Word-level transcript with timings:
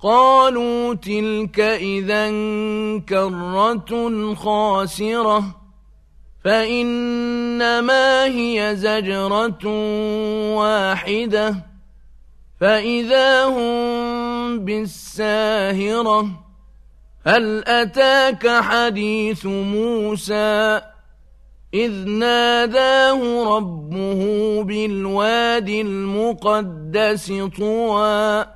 قالوا 0.00 0.94
تلك 0.94 1.60
إذا 1.60 2.30
كرة 3.08 4.34
خاسرة 4.34 5.44
فإنما 6.44 8.24
هي 8.24 8.76
زجرة 8.76 9.66
واحدة 10.56 11.54
فإذا 12.60 13.44
هم 13.44 14.58
بالساهرة 14.64 16.46
هل 17.26 17.64
أتاك 17.66 18.48
حديث 18.48 19.46
موسى؟ 19.46 20.80
إذ 21.74 22.08
ناداه 22.08 23.44
ربه 23.56 24.22
بالواد 24.62 25.68
المقدس 25.68 27.32
طوى. 27.58 28.55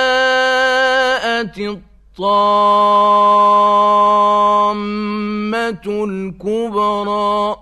الطامة 1.57 2.85
الكبرى 5.85 7.55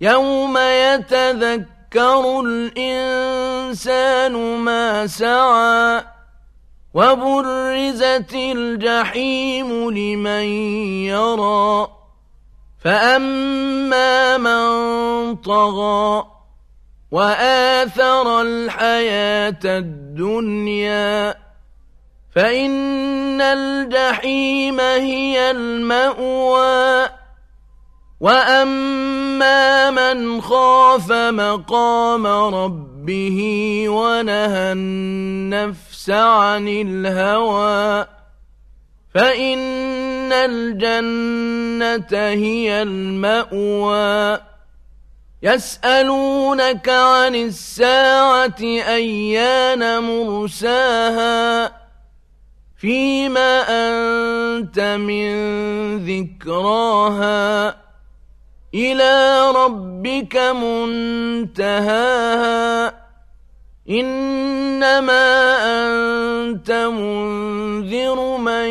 يوم 0.00 0.58
يتذكر 0.58 2.40
الإنسان 2.40 4.32
ما 4.58 5.06
سعى 5.06 6.04
وبرزت 6.94 8.34
الجحيم 8.34 9.90
لمن 9.90 10.44
يرى 11.06 11.99
فأما 12.80 14.38
من 14.38 15.36
طغى 15.36 16.26
وآثر 17.10 18.40
الحياة 18.40 19.60
الدنيا 19.64 21.34
فإن 22.36 23.40
الجحيم 23.40 24.80
هي 24.80 25.50
المأوى 25.50 27.08
وأما 28.20 29.90
من 29.90 30.40
خاف 30.40 31.12
مقام 31.12 32.26
ربه 32.26 33.38
ونهى 33.88 34.72
النفس 34.72 36.10
عن 36.10 36.68
الهوى 36.68 38.06
فإن 39.14 39.58
الجنة 40.32 42.18
هي 42.18 42.82
المأوى. 42.82 44.40
يسألونك 45.42 46.88
عن 46.88 47.34
الساعة 47.34 48.60
أيان 48.60 50.02
مرساها؟ 50.02 51.72
فيما 52.76 53.62
أنت 53.68 54.80
من 54.80 55.30
ذكراها؟ 56.06 57.76
إلى 58.74 59.50
ربك 59.50 60.36
منتهاها. 61.56 61.90
إنما 63.90 65.26
أنت 65.64 66.70
منذر 66.70 68.36
من 68.36 68.70